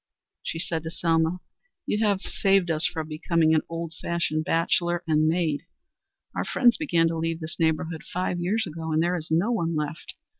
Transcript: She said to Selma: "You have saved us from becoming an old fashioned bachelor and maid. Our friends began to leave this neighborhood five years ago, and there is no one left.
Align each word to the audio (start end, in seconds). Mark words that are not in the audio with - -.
She 0.41 0.57
said 0.57 0.81
to 0.81 0.89
Selma: 0.89 1.41
"You 1.85 2.03
have 2.07 2.21
saved 2.23 2.71
us 2.71 2.87
from 2.87 3.07
becoming 3.07 3.53
an 3.53 3.61
old 3.69 3.93
fashioned 4.01 4.45
bachelor 4.45 5.03
and 5.07 5.27
maid. 5.27 5.67
Our 6.33 6.43
friends 6.43 6.75
began 6.75 7.07
to 7.09 7.17
leave 7.17 7.39
this 7.39 7.59
neighborhood 7.59 8.01
five 8.11 8.39
years 8.39 8.65
ago, 8.65 8.91
and 8.91 9.03
there 9.03 9.15
is 9.15 9.29
no 9.29 9.51
one 9.51 9.75
left. 9.75 10.15